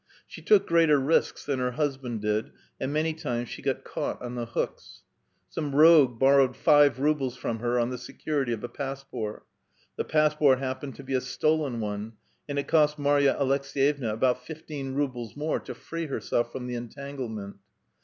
She 0.25 0.41
took 0.41 0.65
greater 0.65 0.97
risks 0.99 1.45
than 1.45 1.59
her 1.59 1.73
husband 1.73 2.21
did, 2.23 2.49
and 2.79 2.91
many 2.91 3.13
times 3.13 3.49
she 3.49 3.61
got 3.61 3.83
caught 3.83 4.19
on 4.19 4.33
the 4.33 4.47
hooks. 4.47 5.03
Some 5.47 5.75
rogue 5.75 6.17
bor 6.17 6.37
rowed 6.37 6.55
five 6.57 6.97
rubles 6.97 7.37
from 7.37 7.59
her 7.59 7.77
on 7.79 7.91
the 7.91 7.99
security 7.99 8.51
of 8.51 8.63
a 8.63 8.67
passport; 8.67 9.45
the 9.97 10.03
passport 10.03 10.57
happened 10.57 10.95
to 10.95 11.03
be 11.03 11.13
a 11.13 11.21
stolen 11.21 11.79
one, 11.81 12.13
and 12.49 12.57
it 12.57 12.67
cost 12.67 12.97
Marya 12.97 13.35
Aleks^yevna 13.39 14.11
about 14.11 14.43
fifteen 14.43 14.95
rubles 14.95 15.35
more 15.35 15.59
to 15.59 15.75
free 15.75 16.07
herself 16.07 16.51
from 16.51 16.65
the 16.65 16.73
entanglement. 16.73 17.57